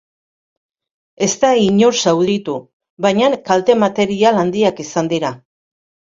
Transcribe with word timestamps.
Ez 1.25 1.29
da 1.43 1.51
inor 1.65 1.99
zauritu, 2.13 2.57
baina 3.07 3.29
kalte 3.51 3.77
material 3.85 4.43
handiak 4.47 4.83
izan 4.87 5.15
dira. 5.15 5.33